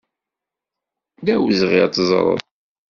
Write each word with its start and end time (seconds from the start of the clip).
D 1.25 1.27
awezɣi 1.33 1.77
ad 1.85 1.91
teẓreḍ. 1.93 2.39